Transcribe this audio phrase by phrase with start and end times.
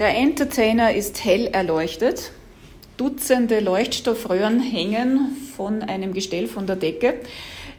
[0.00, 2.32] Der Entertainer ist hell erleuchtet.
[2.96, 7.20] Dutzende Leuchtstoffröhren hängen von einem Gestell von der Decke.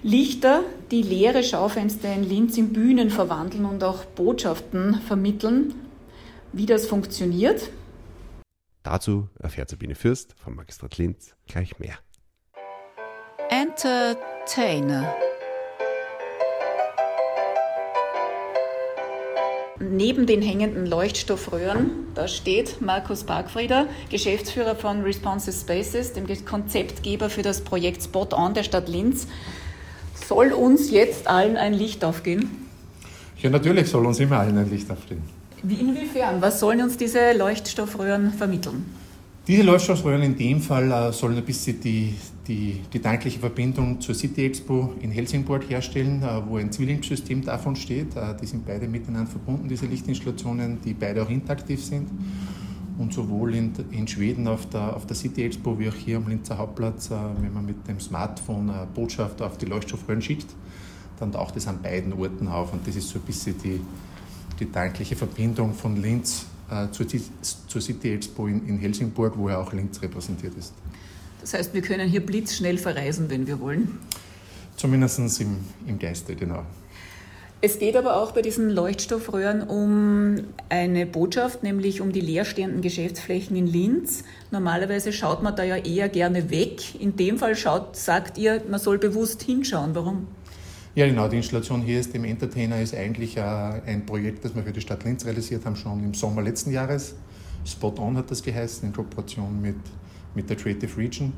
[0.04, 5.74] Lichter, die leere Schaufenster in Linz in Bühnen verwandeln und auch Botschaften vermitteln.
[6.54, 7.72] Wie das funktioniert?
[8.84, 11.96] Dazu erfährt Sabine Fürst vom Magistrat Linz gleich mehr.
[13.50, 15.12] Entertainer.
[19.82, 27.42] Neben den hängenden Leuchtstoffröhren, da steht Markus Parkfrieder, Geschäftsführer von Responsive Spaces, dem Konzeptgeber für
[27.42, 29.26] das Projekt Spot On der Stadt Linz.
[30.28, 32.68] Soll uns jetzt allen ein Licht aufgehen?
[33.40, 35.24] Ja, natürlich soll uns immer allen ein Licht aufgehen.
[35.64, 36.42] Wie, inwiefern?
[36.42, 38.86] Was sollen uns diese Leuchtstoffröhren vermitteln?
[39.52, 42.16] Diese Leuchtstoffröhren in dem Fall äh, sollen ein bisschen die,
[42.48, 48.16] die gedankliche Verbindung zur City Expo in Helsingborg herstellen, äh, wo ein Zwillingssystem davon steht.
[48.16, 52.08] Äh, die sind beide miteinander verbunden, diese Lichtinstallationen, die beide auch interaktiv sind.
[52.98, 56.30] Und sowohl in, in Schweden auf der, auf der City Expo wie auch hier am
[56.30, 60.48] Linzer Hauptplatz, wenn man mit dem Smartphone Botschaft auf die Leuchtstoffröhren schickt,
[61.20, 62.72] dann taucht es an beiden Orten auf.
[62.72, 63.82] Und das ist so ein bisschen die,
[64.58, 66.46] die gedankliche Verbindung von Linz
[66.92, 67.06] zur,
[67.68, 70.74] zur City Expo in, in Helsingborg, wo ja auch Linz repräsentiert ist.
[71.42, 74.00] Das heißt, wir können hier blitzschnell verreisen, wenn wir wollen.
[74.78, 76.66] Zumindest im, im Geiste, genau.
[77.64, 83.56] Es geht aber auch bei diesen Leuchtstoffröhren um eine Botschaft, nämlich um die leerstehenden Geschäftsflächen
[83.56, 84.24] in Linz.
[84.50, 87.00] Normalerweise schaut man da ja eher gerne weg.
[87.00, 89.94] In dem Fall schaut, sagt ihr, man soll bewusst hinschauen.
[89.94, 90.26] Warum?
[90.94, 91.30] Ja, genau.
[91.30, 94.82] Die Installation hier ist im Entertainer ist eigentlich äh, ein Projekt, das wir für die
[94.82, 97.16] Stadt Linz realisiert haben, schon im Sommer letzten Jahres.
[97.66, 99.78] Spot On hat das geheißen, in Kooperation mit,
[100.36, 101.32] mit der Creative Region.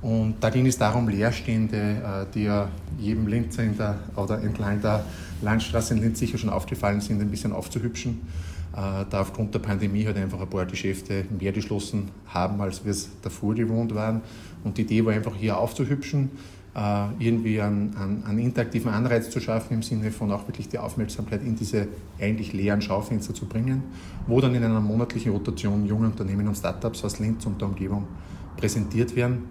[0.00, 4.80] Und da ging es darum, Leerstände, äh, die ja jedem Linzer in der, oder entlang
[4.80, 5.04] der
[5.42, 8.20] Landstraße in Linz sicher schon aufgefallen sind, ein bisschen aufzuhübschen.
[8.74, 12.92] Äh, da aufgrund der Pandemie halt einfach ein paar Geschäfte mehr geschlossen haben, als wir
[12.92, 14.20] es davor gewohnt waren.
[14.62, 16.30] Und die Idee war einfach hier aufzuhübschen,
[17.20, 21.42] irgendwie einen, einen, einen, interaktiven Anreiz zu schaffen, im Sinne von auch wirklich die Aufmerksamkeit
[21.44, 21.86] in diese
[22.20, 23.84] eigentlich leeren Schaufenster zu bringen,
[24.26, 28.08] wo dann in einer monatlichen Rotation junge Unternehmen und Startups aus Linz und der Umgebung
[28.56, 29.44] präsentiert werden.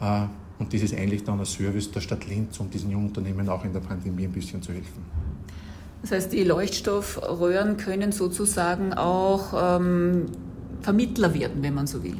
[0.00, 0.26] Äh,
[0.60, 3.64] und das ist eigentlich dann ein Service der Stadt Linz, um diesen jungen Unternehmen auch
[3.64, 5.02] in der Pandemie ein bisschen zu helfen.
[6.02, 10.26] Das heißt, die Leuchtstoffröhren können sozusagen auch ähm,
[10.80, 12.16] Vermittler werden, wenn man so will.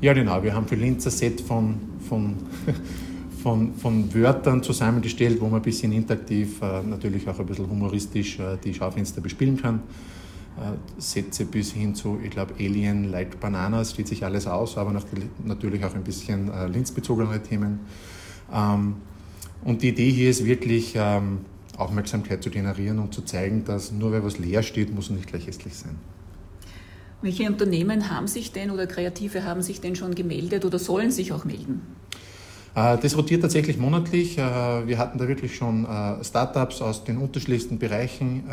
[0.00, 0.42] Ja, genau.
[0.42, 1.76] Wir haben für Linz ein Set von,
[2.08, 2.36] von
[3.42, 8.38] von, von Wörtern zusammengestellt, wo man ein bisschen interaktiv, äh, natürlich auch ein bisschen humoristisch
[8.38, 9.80] äh, die Schaufenster bespielen kann.
[10.56, 14.92] Äh, Sätze bis hin zu, ich glaube, Alien, Like Bananas, steht sich alles aus, aber
[15.44, 17.80] natürlich auch ein bisschen äh, linzbezogenere Themen.
[18.52, 18.96] Ähm,
[19.64, 21.40] und die Idee hier ist wirklich, ähm,
[21.76, 25.46] Aufmerksamkeit zu generieren und zu zeigen, dass nur weil was leer steht, muss nicht gleich
[25.46, 25.96] hässlich sein.
[27.22, 31.32] Welche Unternehmen haben sich denn oder Kreative haben sich denn schon gemeldet oder sollen sich
[31.32, 31.82] auch melden?
[32.74, 34.38] Äh, das rotiert tatsächlich monatlich.
[34.38, 34.42] Äh,
[34.86, 38.44] wir hatten da wirklich schon äh, Startups aus den unterschiedlichsten Bereichen,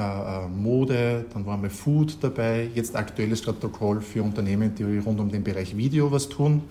[0.56, 5.44] Mode, dann waren wir Food dabei, jetzt aktuelles Protokoll für Unternehmen, die rund um den
[5.44, 6.64] Bereich Video was tun.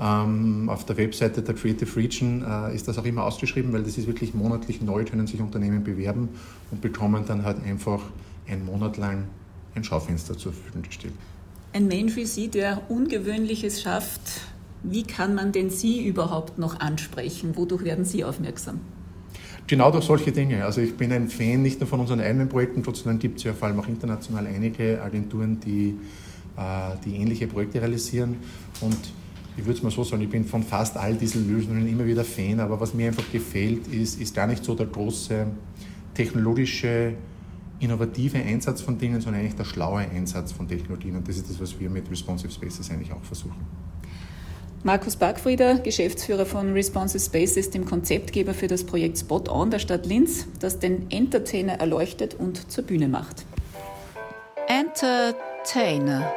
[0.00, 4.06] Ähm, auf der Webseite der Creative Region ist das auch immer ausgeschrieben, weil das ist
[4.06, 6.28] wirklich monatlich neu, können sich Unternehmen bewerben
[6.70, 8.00] und bekommen dann halt einfach
[8.48, 9.24] einen Monat lang
[9.74, 11.14] ein Schaufenster zur Verfügung gestellt.
[11.74, 14.20] Ein Mensch wie Sie, der Ungewöhnliches schafft,
[14.82, 17.56] wie kann man denn Sie überhaupt noch ansprechen?
[17.56, 18.80] Wodurch werden Sie aufmerksam?
[19.66, 20.64] Genau durch solche Dinge.
[20.64, 23.52] Also ich bin ein Fan nicht nur von unseren eigenen Projekten, sondern gibt es ja
[23.52, 25.94] vor allem auch international einige Agenturen, die,
[26.56, 28.36] äh, die ähnliche Projekte realisieren.
[28.80, 28.98] Und
[29.56, 32.24] ich würde es mal so sagen, ich bin von fast all diesen Lösungen immer wieder
[32.24, 35.46] Fan, aber was mir einfach gefällt, ist, ist gar nicht so der große
[36.14, 37.14] technologische,
[37.78, 41.16] innovative Einsatz von Dingen, sondern eigentlich der schlaue Einsatz von Technologien.
[41.16, 43.91] Und das ist das, was wir mit Responsive Spaces eigentlich auch versuchen.
[44.84, 50.06] Markus Backfrieder, Geschäftsführer von Responsive Spaces, dem Konzeptgeber für das Projekt Spot On der Stadt
[50.06, 53.44] Linz, das den Entertainer erleuchtet und zur Bühne macht.
[54.66, 56.32] Entertainer.